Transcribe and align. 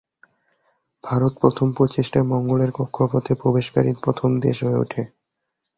ভারত 1.03 1.33
প্রথম 1.41 1.67
প্রচেষ্টায় 1.71 2.29
মঙ্গলের 2.33 2.71
কক্ষপথে 2.71 3.33
প্রবেশকারী 3.35 3.91
প্রথম 4.03 4.29
দেশ 4.39 4.57
হয়ে 4.63 4.81
ওঠে। 4.83 5.01